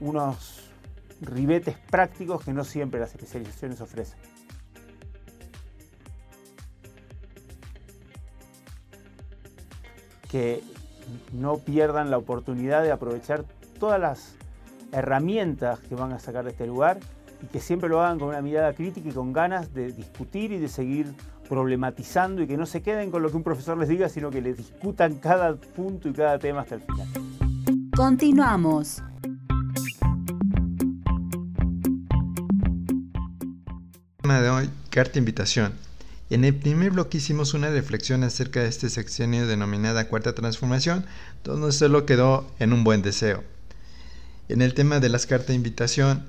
unos 0.00 0.70
ribetes 1.20 1.76
prácticos 1.90 2.44
que 2.44 2.52
no 2.52 2.64
siempre 2.64 3.00
las 3.00 3.10
especializaciones 3.10 3.80
ofrecen. 3.80 4.18
Que 10.30 10.62
no 11.32 11.58
pierdan 11.58 12.10
la 12.10 12.18
oportunidad 12.18 12.82
de 12.82 12.92
aprovechar 12.92 13.44
todas 13.78 14.00
las 14.00 14.34
herramientas 14.92 15.80
que 15.80 15.94
van 15.94 16.12
a 16.12 16.18
sacar 16.18 16.44
de 16.44 16.50
este 16.50 16.66
lugar 16.66 17.00
y 17.42 17.46
que 17.46 17.60
siempre 17.60 17.88
lo 17.88 18.00
hagan 18.02 18.18
con 18.18 18.28
una 18.28 18.42
mirada 18.42 18.72
crítica 18.72 19.08
y 19.08 19.12
con 19.12 19.32
ganas 19.32 19.72
de 19.74 19.92
discutir 19.92 20.52
y 20.52 20.58
de 20.58 20.68
seguir 20.68 21.14
problematizando 21.48 22.42
y 22.42 22.46
que 22.46 22.56
no 22.56 22.66
se 22.66 22.82
queden 22.82 23.10
con 23.10 23.22
lo 23.22 23.30
que 23.30 23.36
un 23.36 23.42
profesor 23.42 23.76
les 23.76 23.88
diga, 23.88 24.08
sino 24.08 24.30
que 24.30 24.40
les 24.40 24.56
discutan 24.56 25.16
cada 25.16 25.56
punto 25.56 26.08
y 26.08 26.12
cada 26.12 26.38
tema 26.38 26.60
hasta 26.60 26.76
el 26.76 26.82
final. 26.82 27.08
Continuamos. 27.96 29.02
Tema 34.22 34.40
de 34.40 34.50
hoy, 34.50 34.70
carta 34.90 35.18
invitación. 35.18 35.72
En 36.30 36.44
el 36.44 36.54
primer 36.54 36.92
bloque 36.92 37.18
hicimos 37.18 37.54
una 37.54 37.70
reflexión 37.70 38.22
acerca 38.22 38.60
de 38.60 38.68
este 38.68 38.88
sexenio 38.88 39.48
denominada 39.48 40.06
Cuarta 40.06 40.32
Transformación, 40.32 41.04
donde 41.42 41.72
solo 41.72 42.06
quedó 42.06 42.48
en 42.60 42.72
un 42.72 42.84
buen 42.84 43.02
deseo. 43.02 43.42
En 44.48 44.62
el 44.62 44.74
tema 44.74 45.00
de 45.00 45.08
las 45.08 45.26
cartas 45.26 45.48
de 45.48 45.54
invitación, 45.54 46.24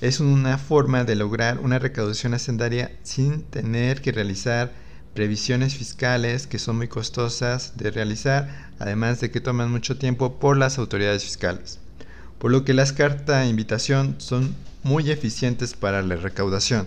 es 0.00 0.20
una 0.20 0.58
forma 0.58 1.04
de 1.04 1.16
lograr 1.16 1.58
una 1.60 1.78
recaudación 1.78 2.34
hacendaria 2.34 2.92
sin 3.02 3.42
tener 3.42 4.00
que 4.00 4.12
realizar 4.12 4.72
previsiones 5.14 5.74
fiscales 5.74 6.46
que 6.46 6.58
son 6.58 6.76
muy 6.76 6.88
costosas 6.88 7.76
de 7.76 7.90
realizar, 7.90 8.70
además 8.78 9.20
de 9.20 9.30
que 9.30 9.40
toman 9.40 9.70
mucho 9.70 9.96
tiempo 9.96 10.38
por 10.38 10.56
las 10.56 10.78
autoridades 10.78 11.24
fiscales. 11.24 11.78
Por 12.38 12.50
lo 12.50 12.64
que 12.64 12.74
las 12.74 12.92
cartas 12.92 13.42
de 13.42 13.48
invitación 13.48 14.16
son 14.18 14.54
muy 14.82 15.10
eficientes 15.10 15.74
para 15.74 16.02
la 16.02 16.16
recaudación 16.16 16.86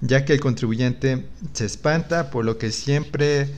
ya 0.00 0.24
que 0.24 0.34
el 0.34 0.40
contribuyente 0.40 1.26
se 1.52 1.64
espanta, 1.64 2.30
por 2.30 2.44
lo 2.44 2.58
que 2.58 2.70
siempre 2.70 3.48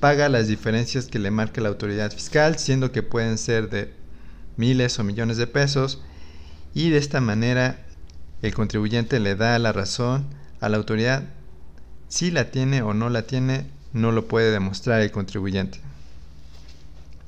paga 0.00 0.28
las 0.28 0.48
diferencias 0.48 1.06
que 1.06 1.18
le 1.18 1.30
marca 1.30 1.60
la 1.60 1.70
autoridad 1.70 2.12
fiscal, 2.12 2.58
siendo 2.58 2.92
que 2.92 3.02
pueden 3.02 3.38
ser 3.38 3.70
de 3.70 3.92
miles 4.56 4.98
o 4.98 5.04
millones 5.04 5.36
de 5.38 5.46
pesos, 5.46 6.02
y 6.74 6.90
de 6.90 6.98
esta 6.98 7.20
manera 7.20 7.86
el 8.42 8.54
contribuyente 8.54 9.20
le 9.20 9.34
da 9.36 9.58
la 9.58 9.72
razón 9.72 10.26
a 10.60 10.68
la 10.68 10.76
autoridad. 10.76 11.24
Si 12.08 12.30
la 12.30 12.50
tiene 12.50 12.82
o 12.82 12.94
no 12.94 13.10
la 13.10 13.22
tiene, 13.22 13.66
no 13.92 14.12
lo 14.12 14.28
puede 14.28 14.50
demostrar 14.50 15.00
el 15.00 15.10
contribuyente. 15.10 15.80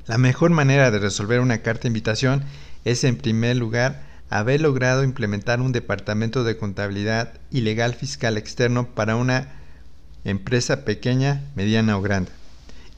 La 0.06 0.18
mejor 0.18 0.50
manera 0.50 0.90
de 0.90 0.98
resolver 0.98 1.40
una 1.40 1.58
carta 1.58 1.82
de 1.82 1.88
invitación 1.88 2.44
es 2.84 3.04
en 3.04 3.16
primer 3.16 3.56
lugar 3.56 4.02
haber 4.30 4.60
logrado 4.60 5.04
implementar 5.04 5.60
un 5.60 5.72
departamento 5.72 6.44
de 6.44 6.56
contabilidad 6.56 7.34
y 7.50 7.62
legal 7.62 7.94
fiscal 7.94 8.36
externo 8.36 8.88
para 8.94 9.16
una 9.16 9.48
empresa 10.24 10.84
pequeña, 10.84 11.42
mediana 11.56 11.96
o 11.96 12.02
grande. 12.02 12.30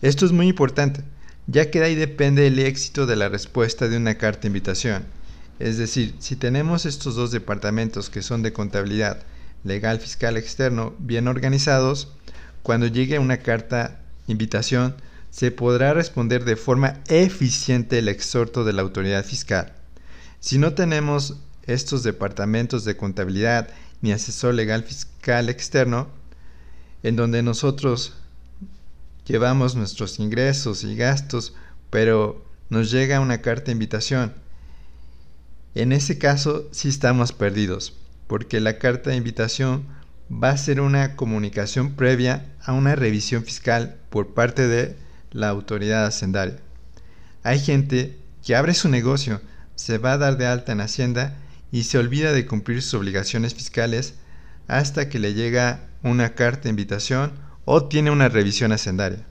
Esto 0.03 0.27
es 0.27 0.33
muy 0.33 0.49
importante, 0.49 1.03
ya 1.47 1.71
que 1.71 1.81
de 1.81 1.87
ahí 1.87 1.95
depende 1.95 2.47
el 2.47 2.59
éxito 2.59 3.07
de 3.07 3.17
la 3.17 3.29
respuesta 3.29 3.89
de 3.89 3.97
una 3.97 4.17
carta 4.17 4.43
de 4.43 4.49
invitación. 4.49 5.05
Es 5.63 5.79
decir, 5.79 6.17
si 6.19 6.35
tenemos 6.35 6.87
estos 6.87 7.15
dos 7.15 7.31
departamentos 7.31 8.11
que 8.11 8.23
son 8.23 8.43
de 8.43 8.53
contabilidad, 8.53 9.23
legal, 9.63 10.01
fiscal, 10.01 10.37
externo, 10.37 10.93
bien 10.99 11.29
organizados, 11.29 12.09
cuando 12.65 12.89
llegue 12.89 13.21
una 13.21 13.37
carta 13.37 14.01
invitación, 14.27 14.97
se 15.31 15.53
podrá 15.53 15.95
responder 15.95 16.45
de 16.45 16.57
forma 16.57 16.99
eficiente 17.07 18.01
el 18.01 18.09
exhorto 18.09 18.65
de 18.65 18.73
la 18.73 18.83
autoridad 18.83 19.25
fiscal. 19.25 19.73
Si 20.41 20.59
no 20.59 20.75
tenemos 20.75 21.37
estos 21.63 22.03
departamentos 22.03 22.85
de 22.85 22.97
contabilidad 22.97 23.69
ni 24.01 24.11
asesor 24.11 24.55
legal 24.55 24.83
fiscal 24.83 25.49
externo, 25.49 26.09
en 27.05 27.15
donde 27.15 27.45
nosotros 27.45 28.15
llevamos 29.27 29.77
nuestros 29.77 30.19
ingresos 30.19 30.83
y 30.83 30.97
gastos, 30.97 31.55
pero 31.89 32.45
nos 32.69 32.91
llega 32.91 33.21
una 33.21 33.43
carta 33.43 33.67
de 33.67 33.73
invitación. 33.73 34.42
En 35.75 35.93
ese 35.93 36.19
caso 36.19 36.69
sí 36.71 36.89
estamos 36.89 37.33
perdidos, 37.33 37.95
porque 38.27 38.61
la 38.61 38.79
carta 38.79 39.11
de 39.11 39.17
invitación 39.17 39.87
va 40.31 40.51
a 40.51 40.57
ser 40.57 40.81
una 40.81 41.17
comunicación 41.17 41.95
previa 41.95 42.55
a 42.63 42.73
una 42.73 42.95
revisión 42.95 43.45
fiscal 43.45 43.97
por 44.11 44.35
parte 44.35 44.69
de 44.69 44.97
la 45.31 45.49
autoridad 45.49 46.05
hacendaria. 46.05 46.59
Hay 47.43 47.59
gente 47.59 48.19
que 48.45 48.55
abre 48.55 48.75
su 48.75 48.89
negocio, 48.89 49.41
se 49.75 49.99
va 49.99 50.13
a 50.13 50.19
dar 50.19 50.37
de 50.37 50.47
alta 50.47 50.73
en 50.73 50.81
Hacienda 50.81 51.37
y 51.71 51.85
se 51.85 51.99
olvida 51.99 52.33
de 52.33 52.47
cumplir 52.47 52.83
sus 52.83 52.95
obligaciones 52.95 53.55
fiscales 53.55 54.15
hasta 54.69 55.09
que 55.09 55.19
le 55.19 55.33
llega 55.33 55.89
una 56.03 56.35
carta 56.35 56.65
de 56.65 56.71
invitación 56.71 57.33
o 57.65 57.85
tiene 57.85 58.11
una 58.11 58.29
revisión 58.29 58.73
hacendaria. 58.73 59.25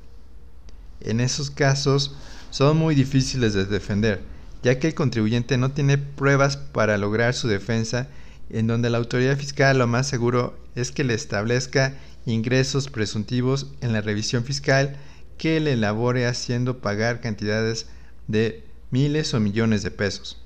En 1.02 1.20
esos 1.20 1.52
casos 1.52 2.16
son 2.50 2.78
muy 2.78 2.96
difíciles 2.96 3.54
de 3.54 3.66
defender, 3.66 4.22
ya 4.64 4.80
que 4.80 4.88
el 4.88 4.96
contribuyente 4.96 5.58
no 5.58 5.72
tiene 5.72 5.98
pruebas 5.98 6.58
para 6.58 6.98
lograr 6.98 7.34
su 7.34 7.48
defensa, 7.48 8.08
en 8.50 8.68
donde 8.68 8.90
la 8.90 8.98
autoridad 8.98 9.38
fiscal 9.38 9.80
lo 9.80 9.88
más 9.88 10.08
seguro 10.08 10.58
es 10.76 10.92
que 10.92 11.04
le 11.04 11.14
establezca 11.14 11.98
ingresos 12.26 12.90
presuntivos 12.90 13.68
en 13.82 13.94
la 13.94 14.02
revisión 14.02 14.44
fiscal 14.44 14.98
que 15.38 15.60
le 15.60 15.74
elabore 15.74 16.28
haciendo 16.28 16.80
pagar 16.80 17.22
cantidades 17.22 17.88
de 18.28 18.64
miles 18.92 19.34
o 19.34 19.40
millones 19.40 19.84
de 19.84 19.92
pesos, 19.92 20.38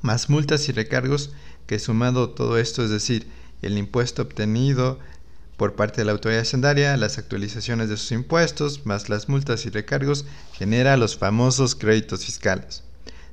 más 0.00 0.30
multas 0.30 0.68
y 0.68 0.72
recargos 0.72 1.32
que 1.66 1.78
sumado 1.78 2.30
todo 2.30 2.56
esto, 2.56 2.82
es 2.82 2.90
decir, 2.90 3.26
el 3.60 3.76
impuesto 3.76 4.22
obtenido 4.22 4.98
por 5.58 5.74
parte 5.74 6.00
de 6.00 6.04
la 6.06 6.12
autoridad 6.12 6.42
hacendaria, 6.42 6.96
las 6.96 7.18
actualizaciones 7.18 7.88
de 7.88 7.96
sus 7.96 8.12
impuestos, 8.12 8.86
más 8.86 9.08
las 9.08 9.28
multas 9.28 9.66
y 9.66 9.70
recargos, 9.70 10.24
genera 10.52 10.96
los 10.96 11.18
famosos 11.18 11.74
créditos 11.74 12.24
fiscales. 12.24 12.84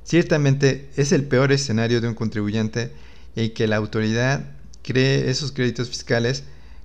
Ciertamente 0.06 0.88
es 0.96 1.10
el 1.10 1.24
peor 1.24 1.50
escenario 1.50 2.00
de 2.00 2.06
un 2.06 2.14
contribuyente 2.14 2.92
en 3.34 3.52
que 3.52 3.66
la 3.66 3.74
autoridad 3.74 4.52
cree 4.82 5.28
esos 5.30 5.50
créditos 5.50 5.88
fiscales 5.88 6.44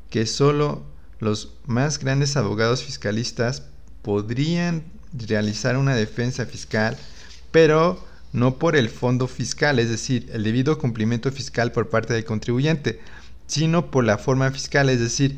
que 0.10 0.26
solo 0.26 0.84
los 1.20 1.54
más 1.68 2.00
grandes 2.00 2.36
abogados 2.36 2.84
fiscalistas 2.84 3.62
podrían 4.02 4.84
realizar 5.14 5.78
una 5.78 5.96
defensa 5.96 6.48
fiscal, 6.48 6.98
pero 7.52 8.04
no 8.34 8.58
por 8.58 8.76
el 8.76 8.90
fondo 8.90 9.28
fiscal, 9.28 9.78
es 9.78 9.92
decir, 9.92 10.28
el 10.34 10.44
debido 10.44 10.80
cumplimiento 10.80 11.32
fiscal 11.32 11.72
por 11.72 11.92
parte 11.92 12.16
del 12.16 12.26
contribuyente, 12.26 13.02
sino 13.46 13.92
por 13.92 14.04
la 14.04 14.18
forma 14.18 14.50
fiscal, 14.50 14.90
es 14.90 15.00
decir, 15.00 15.38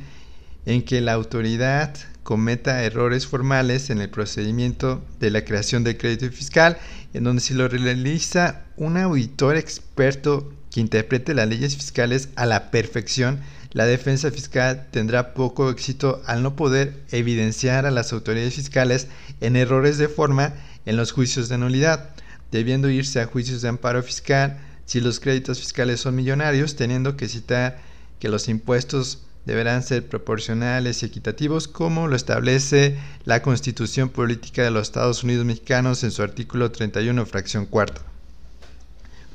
en 0.65 0.83
que 0.83 1.01
la 1.01 1.13
autoridad 1.13 1.95
cometa 2.23 2.83
errores 2.83 3.27
formales 3.27 3.89
en 3.89 3.99
el 3.99 4.09
procedimiento 4.09 5.03
de 5.19 5.29
la 5.29 5.43
creación 5.43 5.83
del 5.83 5.97
crédito 5.97 6.29
fiscal, 6.31 6.77
en 7.13 7.25
donde 7.25 7.41
si 7.41 7.53
lo 7.53 7.67
realiza 7.67 8.63
un 8.77 8.97
auditor 8.97 9.57
experto 9.57 10.53
que 10.71 10.79
interprete 10.79 11.33
las 11.33 11.47
leyes 11.47 11.75
fiscales 11.75 12.29
a 12.35 12.45
la 12.45 12.71
perfección, 12.71 13.39
la 13.71 13.85
defensa 13.85 14.31
fiscal 14.31 14.87
tendrá 14.91 15.33
poco 15.33 15.69
éxito 15.69 16.21
al 16.25 16.43
no 16.43 16.55
poder 16.55 17.03
evidenciar 17.11 17.85
a 17.85 17.91
las 17.91 18.13
autoridades 18.13 18.55
fiscales 18.55 19.07
en 19.41 19.55
errores 19.55 19.97
de 19.97 20.07
forma 20.07 20.53
en 20.85 20.95
los 20.95 21.11
juicios 21.11 21.49
de 21.49 21.57
nulidad, 21.57 22.11
debiendo 22.51 22.89
irse 22.89 23.19
a 23.19 23.25
juicios 23.25 23.61
de 23.61 23.69
amparo 23.69 24.01
fiscal 24.03 24.59
si 24.85 24.99
los 24.99 25.19
créditos 25.19 25.59
fiscales 25.59 26.01
son 26.01 26.15
millonarios, 26.15 26.75
teniendo 26.75 27.17
que 27.17 27.27
citar 27.27 27.79
que 28.19 28.29
los 28.29 28.47
impuestos 28.47 29.23
deberán 29.45 29.83
ser 29.83 30.07
proporcionales 30.07 31.03
y 31.03 31.05
equitativos 31.05 31.67
como 31.67 32.07
lo 32.07 32.15
establece 32.15 32.97
la 33.25 33.41
Constitución 33.41 34.09
Política 34.09 34.63
de 34.63 34.71
los 34.71 34.87
Estados 34.87 35.23
Unidos 35.23 35.45
Mexicanos 35.45 36.03
en 36.03 36.11
su 36.11 36.23
artículo 36.23 36.71
31, 36.71 37.25
fracción 37.25 37.65
cuarta. 37.65 38.01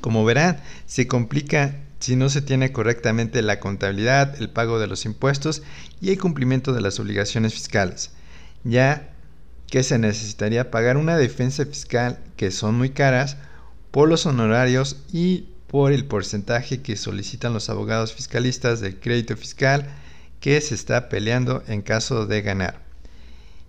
Como 0.01 0.25
verán, 0.25 0.61
se 0.85 1.07
complica 1.07 1.75
si 1.99 2.15
no 2.15 2.29
se 2.29 2.41
tiene 2.41 2.71
correctamente 2.71 3.41
la 3.41 3.59
contabilidad, 3.59 4.41
el 4.41 4.49
pago 4.49 4.79
de 4.79 4.87
los 4.87 5.05
impuestos 5.05 5.61
y 6.01 6.11
el 6.11 6.19
cumplimiento 6.19 6.73
de 6.73 6.81
las 6.81 6.99
obligaciones 6.99 7.53
fiscales, 7.53 8.11
ya 8.63 9.09
que 9.67 9.83
se 9.83 9.99
necesitaría 9.99 10.71
pagar 10.71 10.97
una 10.97 11.17
defensa 11.17 11.65
fiscal 11.65 12.19
que 12.37 12.51
son 12.51 12.77
muy 12.77 12.89
caras 12.91 13.37
por 13.91 14.07
los 14.07 14.25
honorarios 14.25 14.97
y 15.11 15.49
por 15.69 15.91
el 15.91 16.05
porcentaje 16.05 16.81
que 16.81 16.97
solicitan 16.97 17.53
los 17.53 17.69
abogados 17.69 18.13
fiscalistas 18.13 18.81
del 18.81 18.99
crédito 18.99 19.37
fiscal 19.37 19.87
que 20.39 20.59
se 20.61 20.73
está 20.73 21.09
peleando 21.09 21.63
en 21.67 21.83
caso 21.83 22.25
de 22.25 22.41
ganar. 22.41 22.81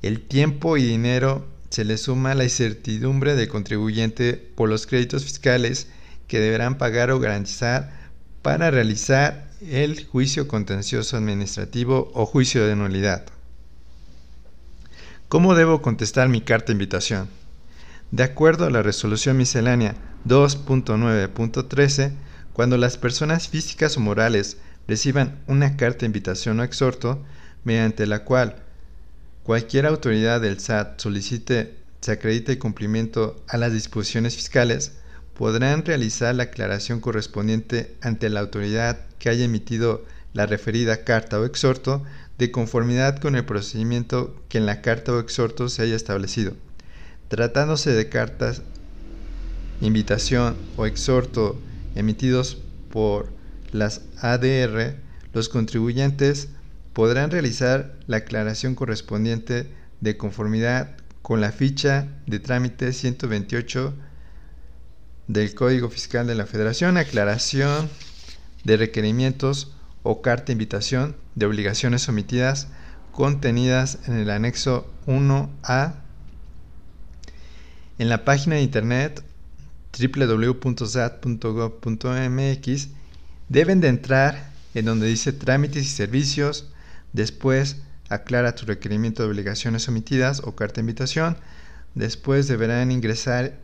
El 0.00 0.23
tiempo 0.23 0.78
y 0.78 0.83
dinero 0.83 1.47
se 1.69 1.85
le 1.85 1.99
suma 1.99 2.35
la 2.35 2.45
incertidumbre 2.45 3.37
del 3.37 3.49
contribuyente 3.49 4.33
por 4.33 4.71
los 4.71 4.87
créditos 4.87 5.25
fiscales 5.25 5.88
que 6.26 6.40
deberán 6.40 6.78
pagar 6.78 7.11
o 7.11 7.21
garantizar 7.21 7.92
para 8.40 8.71
realizar 8.71 9.50
el 9.61 10.07
juicio 10.07 10.49
contencioso 10.49 11.19
administrativo 11.19 12.11
o 12.14 12.25
juicio 12.25 12.66
de 12.66 12.76
nulidad. 12.76 13.26
¿Cómo 15.28 15.54
debo 15.54 15.83
contestar 15.83 16.30
mi 16.30 16.40
carta 16.40 16.69
de 16.69 16.73
invitación? 16.73 17.39
De 18.11 18.25
acuerdo 18.25 18.64
a 18.67 18.71
la 18.71 18.83
resolución 18.83 19.37
miscelánea 19.37 19.95
2.9.13, 20.26 22.12
cuando 22.52 22.76
las 22.76 22.99
personas 22.99 23.49
físicas 23.49 23.97
o 23.97 24.00
morales 24.00 24.57
reciban 24.88 25.38
una 25.47 25.76
carta 25.76 26.00
de 26.00 26.07
invitación 26.07 26.59
o 26.59 26.64
exhorto, 26.64 27.25
mediante 27.62 28.09
la 28.09 28.25
cual 28.25 28.57
cualquier 29.45 29.87
autoridad 29.87 30.40
del 30.40 30.59
SAT 30.59 31.00
solicite 31.00 31.76
se 32.00 32.11
acredite 32.12 32.52
el 32.52 32.59
cumplimiento 32.59 33.45
a 33.47 33.59
las 33.59 33.73
disposiciones 33.73 34.35
fiscales, 34.35 34.92
podrán 35.35 35.85
realizar 35.85 36.35
la 36.35 36.44
aclaración 36.44 37.01
correspondiente 37.01 37.94
ante 38.01 38.29
la 38.29 38.40
autoridad 38.40 38.99
que 39.20 39.29
haya 39.29 39.44
emitido 39.44 40.05
la 40.33 40.46
referida 40.46 41.05
carta 41.05 41.38
o 41.38 41.44
exhorto 41.44 42.03
de 42.38 42.51
conformidad 42.51 43.18
con 43.18 43.37
el 43.37 43.44
procedimiento 43.44 44.35
que 44.49 44.59
en 44.59 44.66
la 44.66 44.83
carta 44.83 45.12
o 45.12 45.20
exhorto 45.20 45.68
se 45.68 45.83
haya 45.83 45.94
establecido. 45.94 46.55
Tratándose 47.31 47.93
de 47.93 48.09
cartas 48.09 48.62
invitación 49.81 50.57
o 50.77 50.85
exhorto 50.85 51.61
emitidos 51.95 52.59
por 52.90 53.33
las 53.71 54.01
ADR, 54.21 54.97
los 55.33 55.49
contribuyentes 55.49 56.49
podrán 56.93 57.31
realizar 57.31 57.95
la 58.09 58.16
aclaración 58.16 58.75
correspondiente 58.75 59.73
de 60.01 60.16
conformidad 60.16 60.97
con 61.23 61.40
la 61.40 61.53
ficha 61.53 62.09
de 62.27 62.40
trámite 62.40 62.93
128 62.93 63.95
del 65.29 65.55
Código 65.55 65.88
Fiscal 65.88 66.27
de 66.27 66.35
la 66.35 66.47
Federación, 66.47 66.97
aclaración 66.97 67.88
de 68.64 68.77
requerimientos 68.77 69.77
o 70.03 70.21
carta 70.21 70.51
invitación 70.51 71.14
de 71.37 71.47
obligaciones 71.47 72.09
omitidas 72.09 72.66
contenidas 73.12 74.01
en 74.09 74.14
el 74.14 74.31
anexo 74.31 74.93
1A 75.07 76.10
en 78.01 78.09
la 78.09 78.25
página 78.25 78.57
de 78.57 78.63
internet 78.63 79.23
www.sat.gov.mx 79.93 81.29
deben 83.51 83.81
de 83.83 83.89
entrar 83.89 84.53
en 84.73 84.87
donde 84.87 85.07
dice 85.07 85.35
trámites 85.35 85.85
y 85.85 85.89
servicios, 85.89 86.73
después 87.13 87.83
aclara 88.09 88.55
tu 88.55 88.65
requerimiento 88.65 89.23
de 89.23 89.29
obligaciones 89.29 89.87
omitidas 89.87 90.41
o 90.45 90.57
carta 90.57 90.77
de 90.77 90.81
invitación, 90.81 91.37
después 91.95 92.49
deberán 92.49 92.91
ingresar 92.91 93.59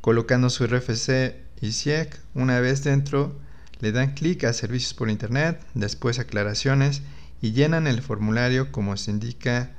colocando 0.00 0.50
su 0.50 0.66
RFC 0.66 1.36
y 1.60 1.70
CIEC, 1.70 2.18
una 2.34 2.58
vez 2.58 2.82
dentro 2.82 3.38
le 3.78 3.92
dan 3.92 4.14
clic 4.14 4.42
a 4.42 4.52
servicios 4.52 4.92
por 4.92 5.08
internet, 5.08 5.60
después 5.74 6.18
aclaraciones 6.18 7.02
y 7.40 7.52
llenan 7.52 7.86
el 7.86 8.02
formulario 8.02 8.72
como 8.72 8.96
se 8.96 9.12
indica 9.12 9.70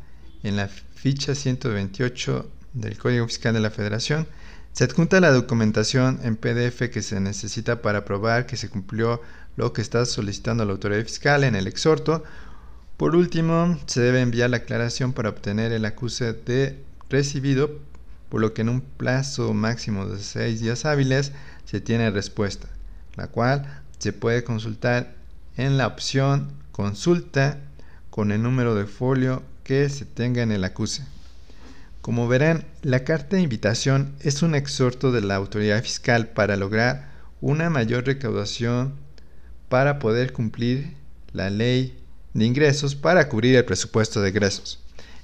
en 0.42 0.56
la 0.56 0.70
ficha 0.70 1.36
128 1.36 2.50
del 2.74 2.98
Código 2.98 3.28
Fiscal 3.28 3.54
de 3.54 3.60
la 3.60 3.72
Federación 3.72 4.28
se 4.74 4.86
adjunta 4.86 5.20
la 5.20 5.32
documentación 5.32 6.20
en 6.24 6.38
PDF 6.38 6.90
que 6.92 7.02
se 7.02 7.20
necesita 7.20 7.82
para 7.82 8.06
probar 8.06 8.46
que 8.46 8.56
se 8.56 8.70
cumplió 8.70 9.22
lo 9.58 9.74
que 9.74 9.82
está 9.82 10.06
solicitando 10.06 10.64
la 10.64 10.72
autoridad 10.72 11.04
fiscal 11.04 11.44
en 11.44 11.56
el 11.56 11.68
exhorto. 11.68 12.24
Por 12.96 13.16
último, 13.16 13.78
se 13.86 14.00
debe 14.00 14.22
enviar 14.22 14.50
la 14.50 14.58
aclaración 14.58 15.12
para 15.12 15.30
obtener 15.30 15.74
el 15.74 15.84
acuse 15.84 16.34
de 16.34 16.82
recibido, 17.10 17.80
por 18.30 18.40
lo 18.40 18.54
que 18.54 18.62
en 18.62 18.70
un 18.70 18.82
plazo 18.82 19.54
máximo 19.54 20.06
de 20.06 20.20
seis 20.20 20.62
días 20.62 20.86
hábiles 20.86 21.34
se 21.66 21.82
tiene 21.82 22.10
respuesta, 22.10 22.70
la 23.16 23.28
cual 23.28 23.82
se 24.00 24.14
puede 24.14 24.44
consultar 24.44 25.16
en 25.58 25.78
la 25.78 25.88
opción 25.88 26.62
Consulta 26.72 27.60
con 28.10 28.32
el 28.32 28.42
número 28.42 28.76
de 28.76 28.86
folio 28.86 29.44
que 29.66 29.90
se 29.90 30.06
tenga 30.06 30.42
en 30.42 30.54
el 30.54 30.64
acuse. 30.64 31.04
Como 32.02 32.28
verán, 32.28 32.66
la 32.82 33.04
carta 33.04 33.36
de 33.36 33.44
invitación 33.44 34.16
es 34.22 34.42
un 34.42 34.56
exhorto 34.56 35.12
de 35.12 35.22
la 35.22 35.36
autoridad 35.36 35.84
fiscal 35.84 36.30
para 36.30 36.58
lograr 36.58 37.12
una 37.42 37.70
mayor 37.70 38.08
recaudación 38.08 38.96
para 39.70 40.00
poder 40.00 40.34
cumplir 40.34 40.96
la 41.32 41.52
ley 41.52 41.96
de 42.34 42.46
ingresos 42.46 42.96
para 42.96 43.30
cubrir 43.30 43.56
el 43.56 43.66
presupuesto 43.66 44.20
de 44.20 44.30
egresos. 44.30 44.80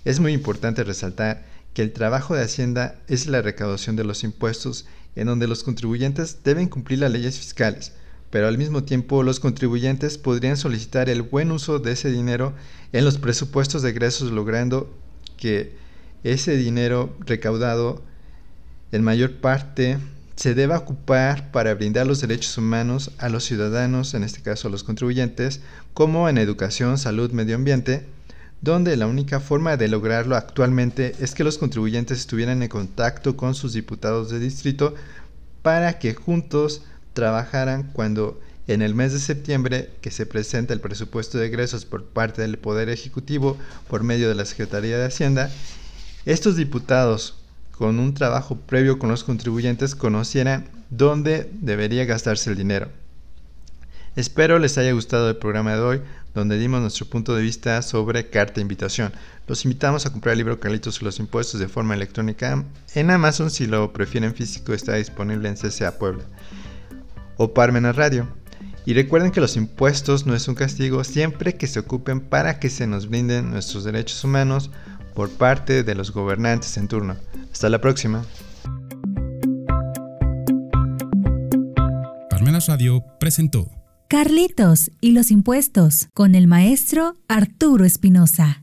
Es 0.05 0.19
muy 0.19 0.33
importante 0.33 0.83
resaltar 0.83 1.45
que 1.73 1.81
el 1.81 1.93
trabajo 1.93 2.35
de 2.35 2.43
Hacienda 2.43 2.99
es 3.07 3.25
la 3.25 3.41
recaudación 3.41 3.95
de 3.95 4.03
los 4.03 4.23
impuestos 4.23 4.85
en 5.15 5.25
donde 5.25 5.47
los 5.47 5.63
contribuyentes 5.63 6.43
deben 6.43 6.69
cumplir 6.69 6.99
las 6.99 7.11
leyes 7.11 7.39
fiscales, 7.39 7.93
pero 8.29 8.47
al 8.47 8.59
mismo 8.59 8.83
tiempo 8.83 9.23
los 9.23 9.39
contribuyentes 9.39 10.19
podrían 10.19 10.57
solicitar 10.57 11.09
el 11.09 11.23
buen 11.23 11.49
uso 11.49 11.79
de 11.79 11.93
ese 11.93 12.11
dinero 12.11 12.53
en 12.93 13.03
los 13.03 13.17
presupuestos 13.17 13.81
de 13.81 13.89
egresos 13.89 14.31
logrando 14.31 14.95
que 15.37 15.86
ese 16.33 16.57
dinero 16.57 17.15
recaudado 17.25 18.01
en 18.91 19.03
mayor 19.03 19.37
parte 19.37 19.97
se 20.35 20.53
debe 20.53 20.75
ocupar 20.75 21.51
para 21.51 21.73
brindar 21.73 22.05
los 22.05 22.21
derechos 22.21 22.57
humanos 22.57 23.11
a 23.17 23.29
los 23.29 23.43
ciudadanos, 23.43 24.13
en 24.13 24.23
este 24.23 24.41
caso 24.41 24.67
a 24.67 24.71
los 24.71 24.83
contribuyentes, 24.83 25.61
como 25.93 26.29
en 26.29 26.37
educación, 26.37 26.97
salud, 26.97 27.31
medio 27.31 27.55
ambiente, 27.55 28.05
donde 28.61 28.95
la 28.97 29.07
única 29.07 29.39
forma 29.39 29.77
de 29.77 29.87
lograrlo 29.87 30.35
actualmente 30.35 31.15
es 31.19 31.33
que 31.33 31.43
los 31.43 31.57
contribuyentes 31.57 32.19
estuvieran 32.19 32.61
en 32.61 32.69
contacto 32.69 33.35
con 33.35 33.55
sus 33.55 33.73
diputados 33.73 34.29
de 34.29 34.39
distrito 34.39 34.93
para 35.61 35.97
que 35.99 36.13
juntos 36.13 36.83
trabajaran 37.13 37.89
cuando 37.93 38.39
en 38.67 38.81
el 38.81 38.93
mes 38.93 39.13
de 39.13 39.19
septiembre 39.19 39.89
que 40.01 40.11
se 40.11 40.25
presenta 40.25 40.73
el 40.73 40.81
presupuesto 40.81 41.37
de 41.37 41.47
egresos 41.47 41.85
por 41.85 42.03
parte 42.03 42.41
del 42.41 42.57
Poder 42.57 42.89
Ejecutivo 42.89 43.57
por 43.87 44.03
medio 44.03 44.27
de 44.27 44.35
la 44.35 44.45
Secretaría 44.45 44.97
de 44.97 45.05
Hacienda 45.05 45.49
estos 46.27 46.57
diputados, 46.57 47.35
con 47.71 47.99
un 47.99 48.13
trabajo 48.13 48.57
previo 48.57 48.99
con 48.99 49.09
los 49.09 49.23
contribuyentes, 49.23 49.95
conocieran 49.95 50.67
dónde 50.89 51.49
debería 51.53 52.03
gastarse 52.03 52.49
el 52.49 52.57
dinero. 52.57 52.89
Espero 54.17 54.59
les 54.59 54.77
haya 54.77 54.91
gustado 54.91 55.29
el 55.29 55.37
programa 55.37 55.75
de 55.75 55.79
hoy, 55.79 56.01
donde 56.33 56.59
dimos 56.59 56.81
nuestro 56.81 57.05
punto 57.05 57.33
de 57.33 57.43
vista 57.43 57.81
sobre 57.81 58.29
carta 58.29 58.59
invitación. 58.59 59.13
Los 59.47 59.63
invitamos 59.63 60.05
a 60.05 60.11
comprar 60.11 60.33
el 60.33 60.39
libro 60.39 60.59
Carlitos 60.59 61.01
y 61.01 61.05
los 61.05 61.19
impuestos 61.19 61.61
de 61.61 61.69
forma 61.69 61.93
electrónica 61.93 62.61
en 62.93 63.09
Amazon 63.09 63.49
si 63.49 63.65
lo 63.65 63.93
prefieren 63.93 64.35
físico 64.35 64.73
está 64.73 64.95
disponible 64.95 65.47
en 65.47 65.55
CCA 65.55 65.97
Puebla 65.97 66.25
o 67.37 67.53
Parmenas 67.53 67.95
Radio. 67.95 68.27
Y 68.85 68.93
recuerden 68.93 69.31
que 69.31 69.39
los 69.39 69.55
impuestos 69.55 70.25
no 70.25 70.35
es 70.35 70.49
un 70.49 70.55
castigo 70.55 71.05
siempre 71.05 71.55
que 71.55 71.67
se 71.67 71.79
ocupen 71.79 72.19
para 72.19 72.59
que 72.59 72.69
se 72.69 72.85
nos 72.85 73.07
brinden 73.07 73.51
nuestros 73.51 73.85
derechos 73.85 74.25
humanos 74.25 74.71
por 75.17 75.31
parte 75.31 75.81
de 75.81 75.95
los 75.95 76.11
gobernantes 76.11 76.77
en 76.77 76.87
turno. 76.87 77.15
Hasta 77.51 77.69
la 77.69 77.81
próxima. 77.81 78.23
Parmenas 82.29 82.67
Radio 82.67 83.03
presentó 83.19 83.67
Carlitos 84.07 84.91
y 85.01 85.13
los 85.13 85.31
impuestos 85.31 86.09
con 86.13 86.35
el 86.35 86.45
maestro 86.45 87.15
Arturo 87.27 87.83
Espinosa. 87.83 88.61